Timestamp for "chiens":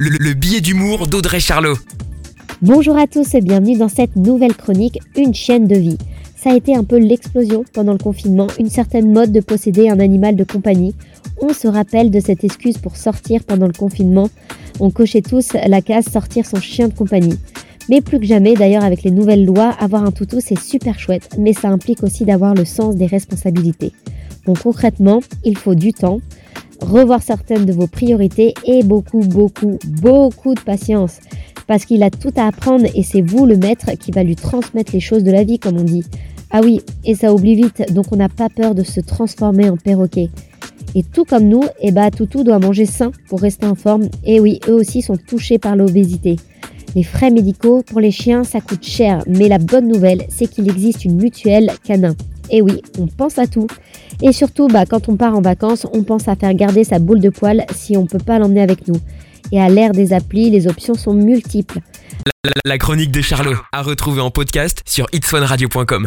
48.10-48.44